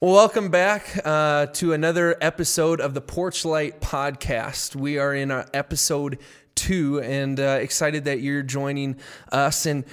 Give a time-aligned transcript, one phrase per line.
[0.00, 4.76] Well, welcome back uh, to another episode of the Porch Light Podcast.
[4.76, 6.20] We are in uh, episode
[6.54, 8.94] two and uh, excited that you're joining
[9.32, 9.66] us.
[9.66, 9.84] And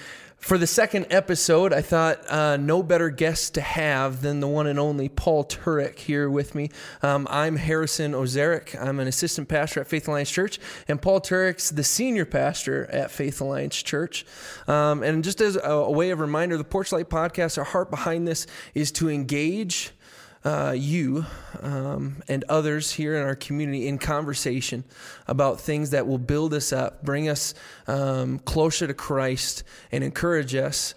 [0.45, 4.67] for the second episode, I thought uh, no better guest to have than the one
[4.67, 6.69] and only Paul Turek here with me.
[7.01, 8.79] Um, I'm Harrison Ozerick.
[8.79, 13.09] I'm an assistant pastor at Faith Alliance Church, and Paul Turek's the senior pastor at
[13.09, 14.23] Faith Alliance Church.
[14.67, 18.27] Um, and just as a, a way of reminder, the Porchlight Podcast, our heart behind
[18.27, 19.93] this is to engage
[20.45, 21.25] uh, you
[21.61, 24.83] um, and others here in our community in conversation
[25.27, 27.55] about things that will build us up, bring us
[27.87, 30.93] um, closer to Christ, and encourage us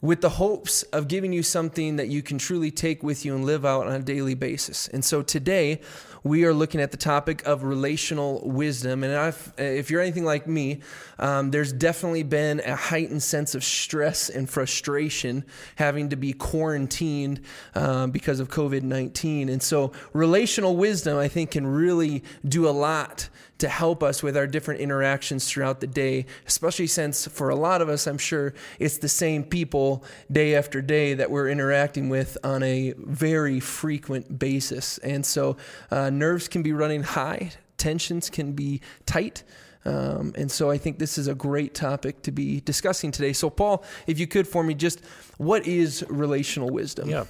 [0.00, 3.44] with the hopes of giving you something that you can truly take with you and
[3.44, 4.88] live out on a daily basis.
[4.88, 5.80] And so today,
[6.24, 9.02] we are looking at the topic of relational wisdom.
[9.02, 10.80] And if you're anything like me,
[11.18, 15.44] um, there's definitely been a heightened sense of stress and frustration
[15.76, 17.40] having to be quarantined
[17.74, 19.48] um, because of COVID 19.
[19.48, 23.28] And so, relational wisdom, I think, can really do a lot
[23.62, 27.80] to help us with our different interactions throughout the day, especially since for a lot
[27.80, 32.36] of us, I'm sure it's the same people day after day that we're interacting with
[32.42, 34.98] on a very frequent basis.
[34.98, 35.56] And so
[35.92, 39.44] uh, nerves can be running high, tensions can be tight.
[39.84, 43.32] Um, and so I think this is a great topic to be discussing today.
[43.32, 45.02] So, Paul, if you could for me, just
[45.38, 47.08] what is relational wisdom?
[47.08, 47.26] Yeah.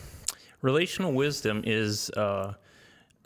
[0.63, 2.55] Relational wisdom is uh,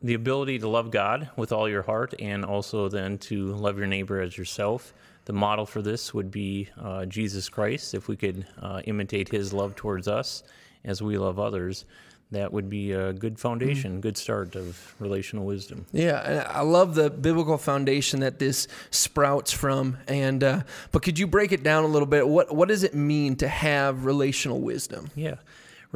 [0.02, 3.86] the ability to love God with all your heart and also then to love your
[3.86, 4.92] neighbor as yourself.
[5.25, 7.94] The model for this would be uh, Jesus Christ.
[7.94, 10.44] If we could uh, imitate his love towards us
[10.84, 11.84] as we love others,
[12.33, 14.00] that would be a good foundation, mm-hmm.
[14.00, 15.86] good start of relational wisdom.
[15.92, 19.98] Yeah, and I love the biblical foundation that this sprouts from.
[20.08, 22.27] And uh, but could you break it down a little bit?
[22.27, 25.10] What what does it mean to have relational wisdom?
[25.14, 25.36] Yeah.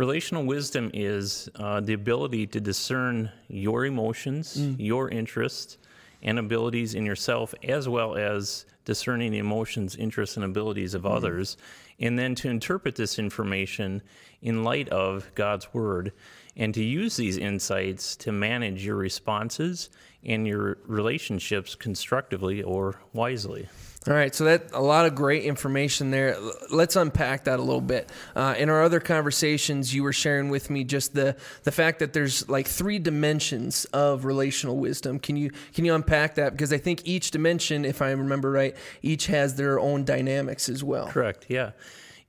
[0.00, 4.74] Relational wisdom is uh, the ability to discern your emotions, mm.
[4.78, 5.76] your interests,
[6.22, 11.14] and abilities in yourself, as well as discerning the emotions, interests, and abilities of mm.
[11.14, 11.58] others,
[11.98, 14.00] and then to interpret this information
[14.40, 16.14] in light of God's Word,
[16.56, 19.90] and to use these insights to manage your responses
[20.24, 23.68] and your relationships constructively or wisely.
[24.08, 26.34] All right, so that a lot of great information there.
[26.70, 28.08] Let's unpack that a little bit.
[28.34, 32.14] Uh, in our other conversations, you were sharing with me just the the fact that
[32.14, 35.18] there's like three dimensions of relational wisdom.
[35.18, 36.52] Can you can you unpack that?
[36.52, 40.82] Because I think each dimension, if I remember right, each has their own dynamics as
[40.82, 41.08] well.
[41.08, 41.44] Correct.
[41.48, 41.72] Yeah,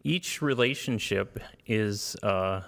[0.04, 2.18] each relationship is.
[2.22, 2.64] Uh,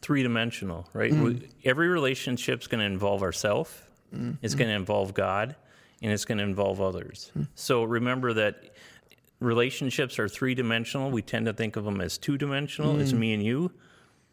[0.00, 1.10] three dimensional, right?
[1.10, 1.50] Mm.
[1.64, 3.70] Every relationship is going to involve ourselves.
[4.14, 4.38] Mm.
[4.42, 5.56] It's going to involve God
[6.02, 7.30] and it's going to involve others.
[7.34, 7.42] Hmm.
[7.54, 8.74] So remember that
[9.40, 11.10] relationships are three dimensional.
[11.10, 12.94] We tend to think of them as two dimensional.
[12.94, 13.00] Mm.
[13.00, 13.70] It's me and you.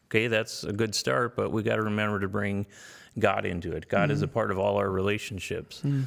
[0.07, 2.65] Okay, that's a good start, but we got to remember to bring
[3.17, 3.87] God into it.
[3.87, 4.13] God mm.
[4.13, 4.33] is a hmm.
[4.33, 5.81] part of all our relationships.
[5.83, 6.05] Mm.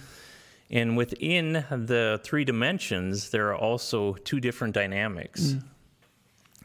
[0.70, 5.52] And within the three dimensions, there are also two different dynamics.
[5.52, 5.58] Hmm.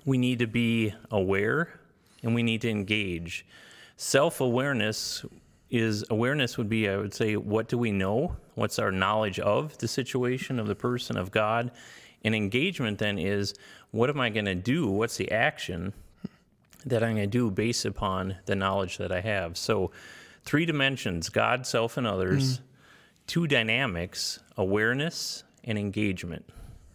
[0.05, 1.79] We need to be aware
[2.21, 3.45] and we need to engage.
[3.95, 5.25] Self awareness
[5.69, 8.35] is awareness would be, I would say, what do we know?
[8.55, 11.71] What's our knowledge of the situation, of the person, of God?
[12.23, 13.53] And engagement then is
[13.91, 14.87] what am I going to do?
[14.89, 15.93] What's the action
[16.85, 19.57] that I'm going to do based upon the knowledge that I have?
[19.57, 19.91] So,
[20.43, 22.61] three dimensions God, self, and others, mm.
[23.27, 26.45] two dynamics awareness and engagement.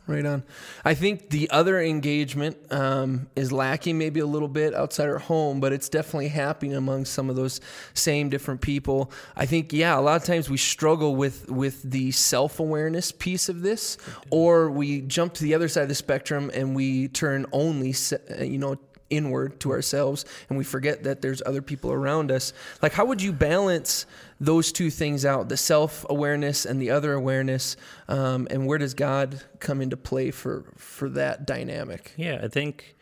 [0.08, 0.42] Right on.
[0.86, 5.60] I think the other engagement um, is lacking maybe a little bit outside our home,
[5.60, 7.60] but it's definitely happening among some of those
[7.92, 9.12] same different people.
[9.36, 13.50] I think, yeah, a lot of times we struggle with with the self awareness piece
[13.50, 13.98] of this,
[14.30, 17.94] or we jump to the other side of the spectrum and we turn only,
[18.40, 18.76] you know,
[19.10, 22.52] inward to ourselves and we forget that there's other people around us.
[22.82, 24.06] Like, how would you balance
[24.40, 27.76] those two things out the self awareness and the other awareness?
[28.08, 32.12] Um, and where does God come into play for, for that dynamic?
[32.16, 32.96] Yeah, I think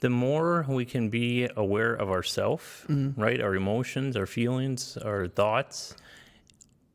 [0.00, 3.20] the more we can be aware of ourself, mm-hmm.
[3.20, 3.40] right?
[3.40, 5.96] Our emotions, our feelings, our thoughts,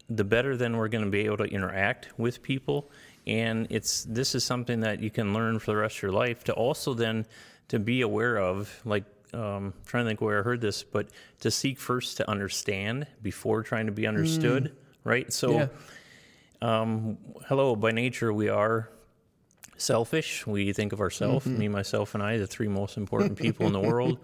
[0.09, 2.89] the better then we're going to be able to interact with people.
[3.27, 6.43] And it's this is something that you can learn for the rest of your life
[6.45, 7.25] to also then
[7.69, 11.07] to be aware of, like um, trying to think where I heard this, but
[11.41, 14.75] to seek first to understand before trying to be understood, mm.
[15.03, 15.31] right?
[15.31, 15.67] So, yeah.
[16.61, 17.17] um,
[17.47, 18.89] hello, by nature, we are
[19.77, 20.45] selfish.
[20.45, 21.59] We think of ourselves, mm-hmm.
[21.59, 24.17] me, myself, and I, the three most important people in the world.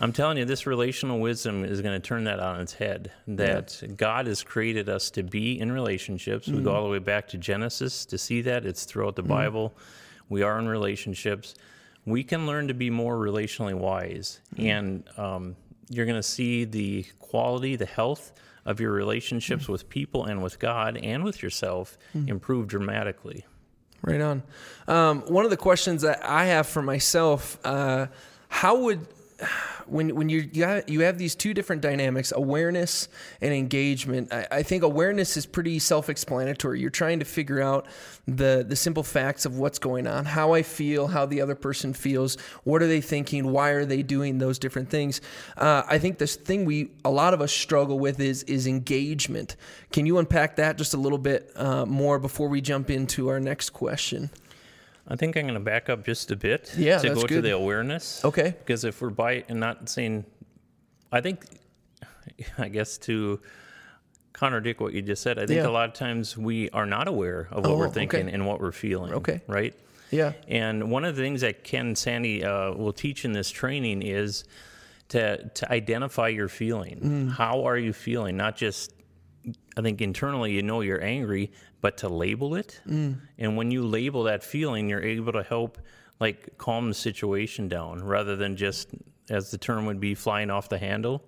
[0.00, 3.10] I'm telling you, this relational wisdom is going to turn that on its head.
[3.26, 3.88] That yeah.
[3.88, 6.46] God has created us to be in relationships.
[6.46, 6.58] Mm-hmm.
[6.58, 6.74] We go mm.
[6.74, 8.66] all the way back to Genesis to see that.
[8.66, 9.30] It's throughout the mm-hmm.
[9.30, 9.74] Bible.
[10.28, 11.54] We are in relationships
[12.10, 14.40] we can learn to be more relationally wise.
[14.54, 14.66] Mm-hmm.
[14.66, 15.56] And um,
[15.88, 18.32] you're going to see the quality, the health
[18.64, 19.68] of your relationships Mm.
[19.70, 23.46] with people and with God and with yourself improve dramatically.
[24.02, 24.42] Right on.
[24.86, 28.06] Um, one of the questions that I have for myself: uh,
[28.48, 29.06] How would
[29.86, 33.08] when when you you have, you have these two different dynamics, awareness
[33.40, 34.32] and engagement?
[34.32, 36.80] I, I think awareness is pretty self-explanatory.
[36.80, 37.86] You're trying to figure out
[38.26, 41.92] the the simple facts of what's going on, how I feel, how the other person
[41.92, 45.20] feels, what are they thinking, why are they doing those different things.
[45.56, 49.56] Uh, I think this thing we a lot of us struggle with is is engagement.
[49.92, 53.40] Can you unpack that just a little bit uh, more before we jump into our
[53.40, 54.30] next question?
[55.10, 57.54] I think I'm going to back up just a bit Yeah, to go to the
[57.54, 58.22] awareness.
[58.24, 58.54] Okay.
[58.58, 60.24] Because if we're by and not saying,
[61.10, 61.46] I think,
[62.58, 63.40] I guess to
[64.34, 65.66] contradict what you just said, I think Yeah.
[65.68, 67.94] a lot of times we are not aware of what Oh, we're okay.
[67.94, 69.14] thinking and what we're feeling.
[69.14, 69.40] Okay.
[69.46, 69.74] Right?
[70.10, 70.32] Yeah.
[70.46, 74.44] And one of the things that Ken Sande uh, will teach in this training is
[75.08, 77.00] to to identify your feeling.
[77.00, 77.32] Mm.
[77.32, 78.36] How are you feeling?
[78.36, 78.92] Not just
[79.76, 82.80] I think internally you know you're angry, but to label it.
[82.88, 83.20] Mm.
[83.38, 85.78] And when you label that feeling, you're able to help
[86.20, 88.88] like calm the situation down rather than just
[89.30, 91.22] as the term would be flying off the handle.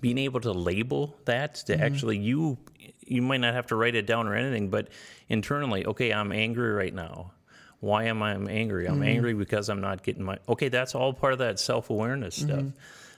[0.00, 1.82] Being able to label that to Mm-hmm.
[1.82, 2.58] actually you
[3.04, 4.88] you might not have to write it down or anything, but
[5.28, 7.32] internally, okay, I'm angry right now.
[7.80, 8.86] Why am I angry?
[8.86, 12.64] I'm angry because I'm not getting my okay, that's all part of that self-awareness stuff.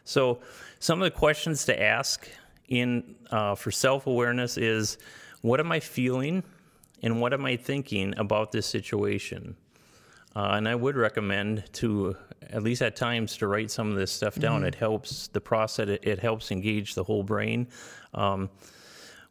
[0.05, 0.41] So
[0.79, 2.29] some of the questions to ask
[2.71, 4.97] in uh, for self-awareness is
[5.43, 6.43] what am I feeling
[7.03, 9.57] and what am I thinking about this situation?
[10.35, 12.17] Uh, and I would recommend to,
[12.51, 14.63] at least at times, to write some of this stuff down.
[14.65, 15.89] It helps the process.
[15.89, 17.67] It, it helps engage the whole brain.
[18.15, 18.49] Um,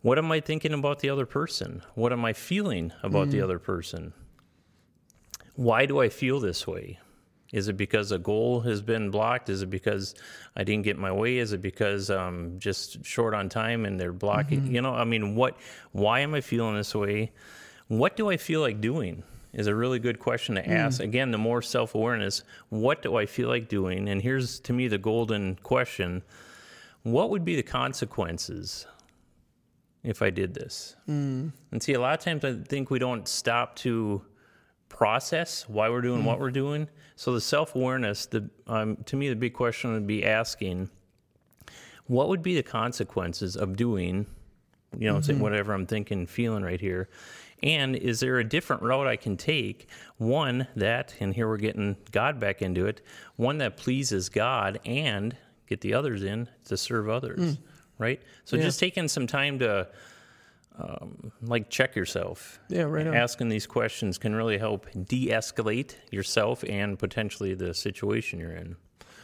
[0.01, 1.81] what am I thinking about the other person?
[1.95, 4.13] What am I feeling about the other person?
[5.55, 6.99] Why do I feel this way?
[7.51, 9.49] Is it because a goal has been blocked?
[9.49, 10.13] Is it because
[10.55, 11.37] I didn't get my way?
[11.37, 14.61] Is it because I'm just short on time and they're blocking?
[14.61, 14.75] Mm-hmm.
[14.75, 15.57] You know, I mean, what?
[15.91, 17.31] Why am I feeling this way?
[17.87, 19.23] What do I feel like doing?
[19.51, 20.69] Is a really good question to mm.
[20.69, 21.01] ask.
[21.01, 22.43] Again, the more self awareness.
[22.69, 24.07] What do I feel like doing?
[24.07, 26.21] And here's to me the golden question:
[27.01, 28.85] What would be the consequences
[30.03, 30.95] if I did this?
[31.09, 31.51] Mm.
[31.71, 34.21] And see, a lot of times I think we don't stop to
[34.89, 36.41] process why we're doing what mm.
[36.41, 36.89] we're doing.
[37.15, 40.89] So the self awareness, the um, to me, the big question would be asking,
[42.07, 44.25] what would be the consequences of doing,
[44.97, 45.41] you know, say mm-hmm.
[45.41, 47.09] whatever I'm thinking, feeling right here,
[47.61, 49.87] and is there a different route I can take?
[50.17, 53.01] One that, and here we're getting God back into it,
[53.35, 55.35] one that pleases God and
[55.67, 57.57] get the others in to serve others, mm.
[57.97, 58.21] right?
[58.45, 58.63] So Yeah.
[58.63, 59.87] just taking some time to
[61.41, 62.59] like check yourself.
[62.69, 63.15] Yeah, right on.
[63.15, 68.75] Asking these questions can really help de-escalate yourself and potentially the situation you're in.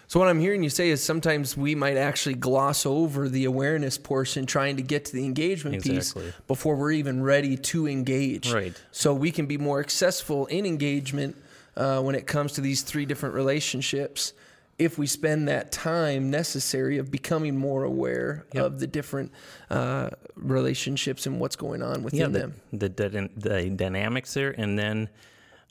[0.07, 3.97] So what I'm hearing you say is sometimes we might actually gloss over the awareness
[3.97, 6.25] portion trying to get to the engagement Exactly.
[6.25, 8.51] piece before we're even ready to engage.
[8.51, 8.79] Right.
[8.91, 11.35] So we can be more successful in engagement
[11.75, 14.33] uh, when it comes to these three different relationships
[14.77, 19.31] if we spend that time necessary of becoming more aware of the different
[19.69, 22.53] uh, relationships and what's going on within the, them.
[22.73, 25.09] the, the, the dynamics there, and then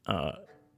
[0.07, 0.33] uh,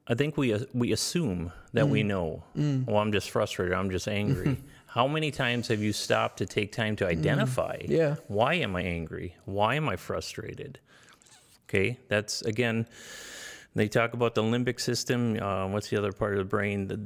[0.08, 2.44] I think we we assume that we know.
[2.87, 3.75] Well, I'm just frustrated.
[3.75, 4.59] I'm just angry.
[4.87, 7.78] How many times have you stopped to take time to identify?
[7.87, 8.16] Yeah.
[8.28, 9.37] Why am I angry?
[9.45, 10.80] Why am I frustrated?
[11.68, 12.87] Okay, that's again.
[13.75, 15.38] They talk about the limbic system.
[15.38, 16.88] Uh, what's the other part of the brain?
[16.88, 17.00] The,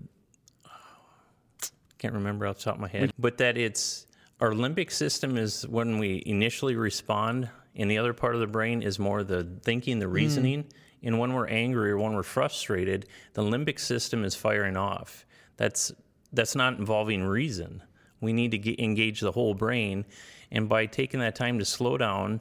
[2.00, 4.06] can't remember off the top of my head, but that it's
[4.40, 8.82] our limbic system is when we initially respond, and the other part of the brain
[8.82, 10.12] is more the thinking, the hmm.
[10.12, 10.64] reasoning.
[11.02, 15.24] And when we're angry or when we're frustrated, the limbic system is firing off.
[15.56, 15.92] That's
[16.32, 17.82] that's not involving reason.
[18.20, 20.04] We need to get, engage the whole brain,
[20.50, 22.40] and by taking that time to slow down,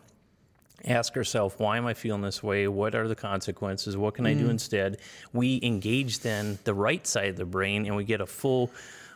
[0.85, 2.67] ask ourselves, why am I feeling this way?
[2.67, 3.97] What are the consequences?
[3.97, 4.51] What can I do hmm.
[4.51, 4.99] instead?
[5.33, 8.71] We engage then the right side of the brain, and we get a full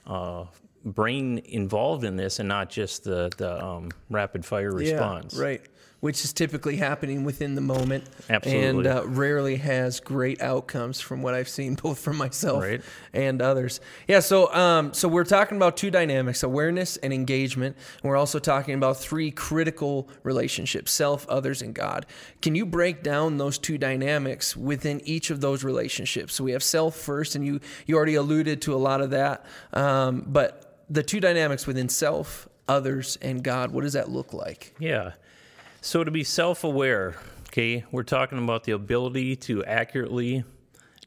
[0.06, 0.46] uh,
[0.86, 5.36] brain involved in this, and not just the the um, rapid fire response.
[5.36, 5.62] Yeah, right.
[6.04, 8.04] Which is typically happening within the moment.
[8.30, 8.66] Absolutely.
[8.68, 12.82] And uh, rarely has great outcomes from what I've seen, both from myself Right.
[13.14, 13.80] and others.
[14.06, 17.78] Yeah, so um, so we're talking about two dynamics awareness and engagement.
[18.02, 22.06] And we're also talking about three critical relationships self, others, and God.
[22.42, 26.34] Can you break down those two dynamics within each of those relationships?
[26.34, 29.46] So we have self first, and you, you already alluded to a lot of that.
[29.72, 34.76] Um, but the two dynamics within self, others, and God, what does that look like?
[34.80, 35.14] Yeah.
[35.84, 37.18] So to be self aware,
[37.50, 40.46] okay, we're talking about the ability to accurately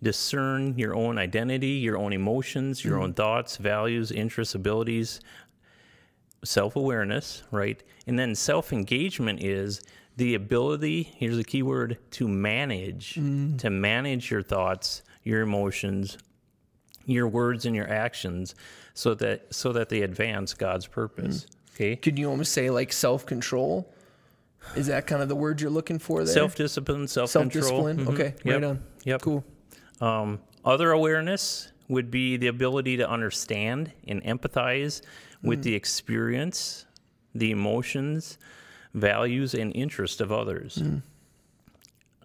[0.02, 3.14] discern your own identity, your own emotions, your own mm-hmm.
[3.14, 5.20] thoughts, values, interests, abilities,
[6.44, 7.82] self awareness, right?
[8.06, 9.80] And then self engagement is
[10.18, 13.58] the ability, here's the key word, to manage, mm.
[13.58, 16.18] to manage your thoughts, your emotions,
[17.06, 18.54] your words and your actions
[18.92, 21.46] so that so that they advance God's purpose.
[21.46, 21.74] Mm.
[21.74, 21.96] Okay?
[21.96, 23.90] Could you almost say like self control?
[24.74, 26.32] Is that kind of the word you're looking for there?
[26.32, 27.62] Self discipline, self self control.
[27.62, 27.98] discipline.
[27.98, 28.08] Mm-hmm.
[28.08, 28.82] Okay, right on.
[29.04, 29.22] Yep.
[29.22, 29.44] Cool.
[30.00, 35.02] Um, other awareness would be the ability to understand and empathize
[35.42, 35.64] with mm.
[35.64, 36.86] the experience,
[37.34, 38.38] the emotions,
[38.94, 40.76] values, and interest of others.
[40.82, 41.02] Mm.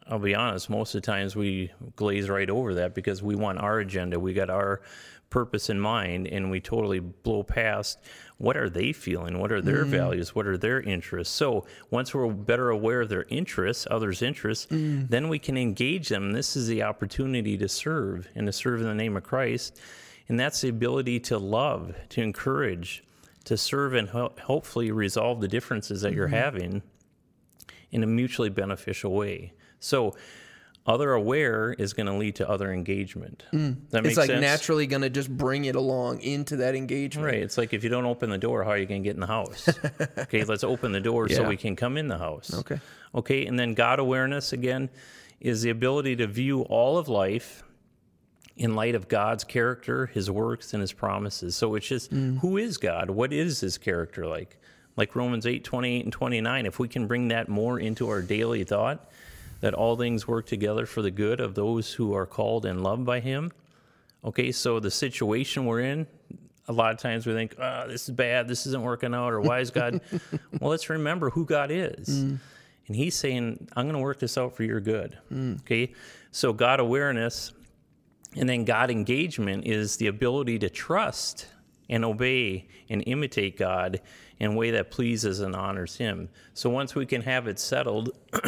[0.07, 3.59] I'll be honest, most of the times we glaze right over that because we want
[3.59, 4.81] our agenda, we got our
[5.29, 7.99] purpose in mind, and we totally blow past
[8.41, 9.89] what are they feeling, what are their mm.
[9.89, 11.33] values, what are their interests.
[11.33, 15.07] So once we're better aware of their interests, others' interests, mm.
[15.07, 16.33] then we can engage them.
[16.33, 19.79] This is the opportunity to serve and to serve in the name of Christ.
[20.27, 23.03] And that's the ability to love, to encourage,
[23.43, 26.35] to serve and ho- hopefully resolve the differences that you're mm-hmm.
[26.35, 26.81] having
[27.91, 29.53] in a mutually beneficial way.
[29.79, 30.15] So,
[30.85, 33.43] other aware is going to lead to other engagement.
[33.51, 34.05] That makes Mm.
[34.07, 34.41] It's like sense.
[34.41, 37.25] naturally going to just bring it along into that engagement.
[37.27, 37.35] Right.
[37.43, 39.19] It's like if you don't open the door, how are you going to get in
[39.21, 39.69] the house?
[40.17, 42.51] okay, let's open the door so we can come in the house.
[42.53, 42.79] Okay.
[43.13, 44.89] Okay, and then God awareness again
[45.39, 47.63] is the ability to view all of life
[48.57, 51.55] in light of God's character, his works, and his promises.
[51.55, 52.39] So it's just Mm.
[52.39, 53.09] who is God?
[53.11, 54.57] What is his character like?
[54.97, 58.63] Like Romans 8, 28 and 29, if we can bring that more into our daily
[58.63, 59.09] thought,
[59.61, 63.05] that all things work together for the good of those who are called and loved
[63.05, 63.51] by him.
[64.23, 66.05] Okay, so the situation we're in,
[66.67, 69.41] a lot of times we think, oh, this is bad, this isn't working out, or
[69.41, 70.01] why is God?
[70.59, 72.07] well, let's remember who God is.
[72.07, 72.39] Mm.
[72.87, 75.17] And He's saying, I'm going to work this out for your good.
[75.31, 75.59] Mm.
[75.61, 75.93] Okay,
[76.31, 77.53] so God awareness
[78.35, 81.47] and then God engagement is the ability to trust
[81.89, 83.99] and obey and imitate God
[84.39, 86.29] in a way that pleases and honors Him.
[86.53, 88.17] So once we can have it settled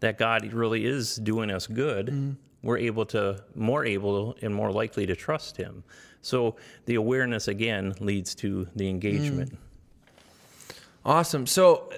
[0.00, 5.06] that God really is doing us good, we're able to more able and more likely
[5.06, 5.84] to trust Him.
[6.22, 9.58] So the awareness again leads to the engagement.
[11.04, 11.46] Awesome.
[11.46, 11.90] So,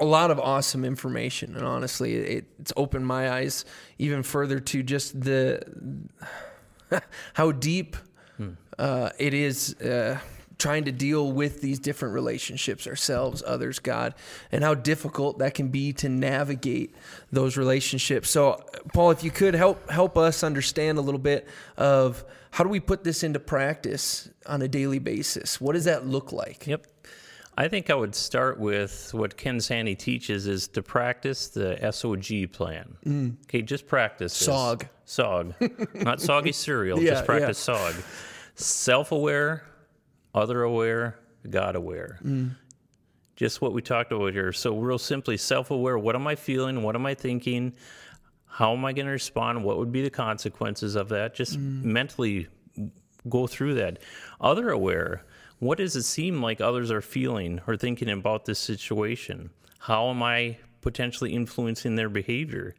[0.00, 3.64] a lot of awesome information, and honestly, it, it's opened my eyes
[3.98, 5.62] even further to just the
[7.34, 7.96] how deep
[8.78, 9.74] uh, it is.
[9.80, 10.18] Uh,
[10.64, 14.14] trying to deal with these different relationships ourselves others god
[14.50, 16.94] and how difficult that can be to navigate
[17.30, 18.58] those relationships so
[18.94, 22.80] paul if you could help help us understand a little bit of how do we
[22.80, 26.86] put this into practice on a daily basis what does that look like Yep.
[27.58, 32.50] I think I would start with what Ken Sande teaches is to practice the SOG
[32.50, 32.96] plan.
[33.06, 33.36] Mm.
[33.44, 34.48] Okay, just practice this.
[34.48, 34.88] SOG.
[35.06, 36.02] SOG.
[36.02, 37.94] Not soggy cereal, Yeah, just practice SOG.
[38.56, 39.62] Self aware,
[40.34, 42.18] other aware, God aware.
[42.24, 42.56] Mm.
[43.36, 44.52] Just what we talked about here.
[44.52, 46.82] So, real simply, self aware what am I feeling?
[46.82, 47.74] What am I thinking?
[48.46, 49.64] How am I going to respond?
[49.64, 51.34] What would be the consequences of that?
[51.34, 51.82] Just mm.
[51.82, 52.46] mentally
[53.28, 53.98] go through that.
[54.40, 55.24] Other aware,
[55.58, 59.50] what does it seem like others are feeling or thinking about this situation?
[59.78, 62.74] How am I potentially influencing their behavior?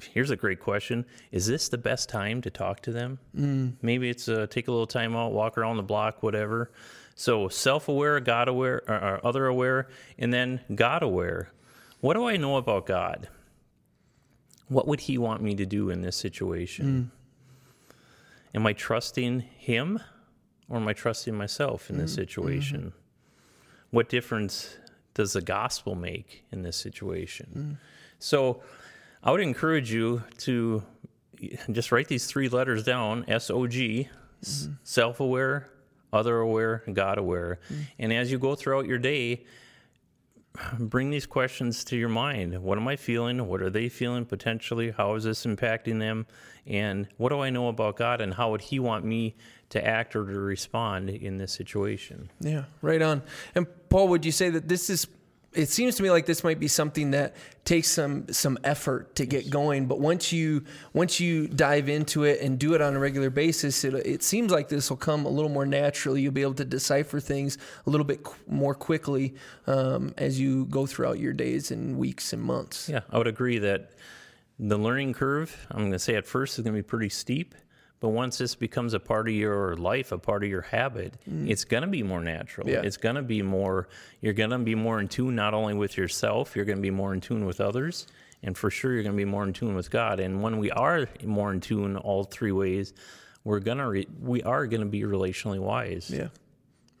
[0.00, 1.04] Here's a great question.
[1.30, 3.18] Is this the best time to talk to them?
[3.36, 3.74] Mm.
[3.82, 6.70] Maybe it's uh, take a little time out, walk around the block, whatever.
[7.14, 11.50] So self aware, God aware, or, or other aware, and then God aware.
[12.00, 13.28] What do I know about God?
[14.68, 17.12] What would He want me to do in this situation?
[18.54, 20.00] Am I trusting Him
[20.68, 22.92] or am I trusting myself in this situation?
[23.90, 24.76] What difference
[25.14, 27.78] does the gospel make in this situation?
[28.18, 28.62] So
[29.22, 30.82] I would encourage you to
[31.70, 34.08] just write these three letters down S O G,
[34.44, 34.72] mm-hmm.
[34.82, 35.68] self aware,
[36.12, 37.60] other aware, God aware.
[37.70, 37.76] Mm.
[37.98, 39.44] And as you go throughout your day,
[40.78, 42.60] bring these questions to your mind.
[42.62, 43.46] What am I feeling?
[43.46, 44.90] What are they feeling potentially?
[44.90, 46.26] How is this impacting them?
[46.66, 49.34] And what do I know about God and how would He want me
[49.70, 52.30] to act or to respond in this situation?
[52.40, 53.22] Yeah, right on.
[53.54, 55.06] And Paul, would you say that this is?
[55.54, 59.26] It seems to me like this might be something that takes some some effort to
[59.26, 62.98] get going, but once you once you dive into it and do it on a
[62.98, 66.22] regular basis, it it seems like this will come a little more naturally.
[66.22, 69.34] You'll be able to decipher things a little bit qu- more quickly
[69.66, 72.88] um, as you go throughout your days and weeks and months.
[72.88, 73.90] Yeah, I would agree that
[74.58, 77.54] the learning curve, I'm going to say at first, is going to be pretty steep.
[78.02, 81.48] But once this becomes a part of your life, a part of your habit, mm-hmm.
[81.48, 82.68] it's going to be more natural.
[82.68, 82.82] Yeah.
[82.82, 83.86] It's going to be more,
[84.20, 86.90] you're going to be more in tune not only with yourself, you're going to be
[86.90, 88.08] more in tune with others,
[88.42, 90.18] and for sure you're going to be more in tune with God.
[90.18, 92.92] And when we are more in tune all three ways,
[93.44, 96.10] we're gonna re- we are going to be relationally wise.
[96.10, 96.28] Yeah.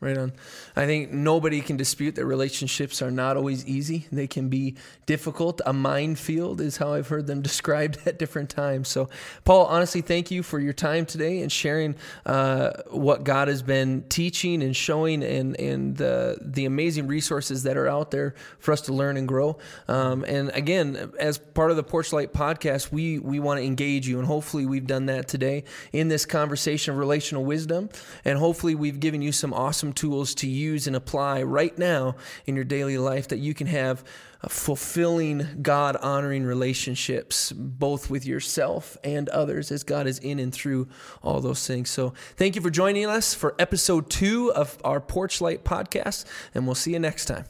[0.02, 0.32] Right on.
[0.74, 4.08] I think nobody can dispute that relationships are not always easy.
[4.10, 4.74] They can be
[5.06, 5.60] difficult.
[5.64, 8.88] A minefield is how I've heard them described at different times.
[8.88, 9.08] So,
[9.44, 11.94] Paul, honestly, thank you for your time today and sharing
[12.26, 17.76] uh, what God has been teaching and showing and, and the, the amazing resources that
[17.76, 19.56] are out there for us to learn and grow.
[19.86, 24.08] Um, and again, as part of the Porch Light podcast, we, we want to engage
[24.08, 24.18] you.
[24.18, 27.88] And hopefully, we've done that today in this conversation of relational wisdom.
[28.24, 32.54] And hopefully, we've given you some awesome tools to use and apply right now in
[32.56, 34.04] your daily life that you can have
[34.42, 40.52] uh, fulfilling, God honoring relationships, both with yourself and others, as God is in and
[40.52, 40.88] through
[41.22, 41.90] all those things.
[41.90, 46.66] So, thank you for joining us for episode two of our Porch Light podcast, and
[46.66, 47.44] we'll see you next time.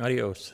[0.00, 0.52] Adios.